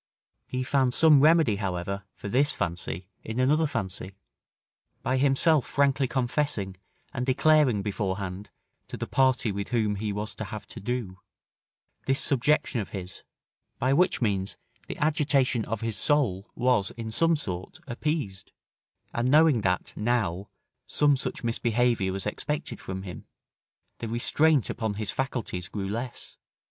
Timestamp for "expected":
22.25-22.79